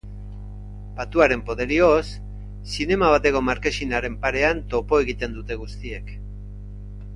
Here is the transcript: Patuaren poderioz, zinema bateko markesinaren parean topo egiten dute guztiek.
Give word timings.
Patuaren 0.99 1.43
poderioz, 1.49 1.99
zinema 2.77 3.11
bateko 3.17 3.43
markesinaren 3.51 4.17
parean 4.25 4.65
topo 4.75 5.03
egiten 5.05 5.39
dute 5.39 5.61
guztiek. 5.63 6.13